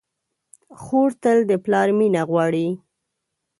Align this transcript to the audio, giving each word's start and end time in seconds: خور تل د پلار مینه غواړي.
خور 0.81 1.09
تل 1.21 1.37
د 1.49 1.51
پلار 1.63 1.87
مینه 1.97 2.21
غواړي. 2.29 2.67